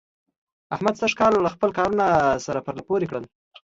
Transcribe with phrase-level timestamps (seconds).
[0.75, 2.05] احمد سږکال خپل کارونه
[2.45, 3.23] سره پرله پورې کړل.